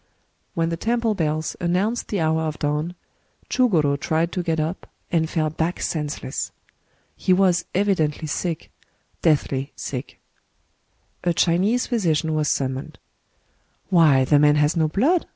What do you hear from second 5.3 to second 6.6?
back senseless.